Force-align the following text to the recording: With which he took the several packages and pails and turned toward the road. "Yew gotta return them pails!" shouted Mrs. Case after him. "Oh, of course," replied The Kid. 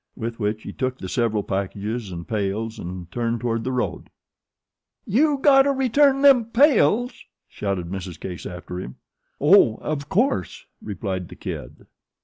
With 0.15 0.39
which 0.39 0.63
he 0.63 0.73
took 0.73 0.97
the 0.97 1.07
several 1.07 1.43
packages 1.43 2.11
and 2.11 2.27
pails 2.27 2.79
and 2.79 3.11
turned 3.11 3.39
toward 3.39 3.63
the 3.63 3.71
road. 3.71 4.09
"Yew 5.05 5.37
gotta 5.39 5.71
return 5.71 6.23
them 6.23 6.45
pails!" 6.45 7.23
shouted 7.47 7.85
Mrs. 7.85 8.19
Case 8.19 8.47
after 8.47 8.79
him. 8.79 8.95
"Oh, 9.39 9.75
of 9.75 10.09
course," 10.09 10.65
replied 10.81 11.27
The 11.29 11.35
Kid. 11.35 11.85